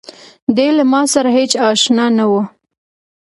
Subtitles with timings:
[0.55, 2.33] دی له ماسره هېڅ آشنا نه و.